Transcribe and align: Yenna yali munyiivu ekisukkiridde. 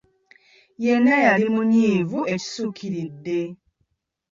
Yenna 0.83 1.15
yali 1.25 1.45
munyiivu 1.55 2.19
ekisukkiridde. 2.33 3.39